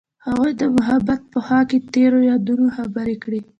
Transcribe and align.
هغوی 0.25 0.51
د 0.61 0.63
محبت 0.77 1.21
په 1.33 1.39
خوا 1.45 1.59
کې 1.69 1.77
تیرو 1.93 2.19
یادونو 2.31 2.65
خبرې 2.77 3.15
کړې. 3.23 3.41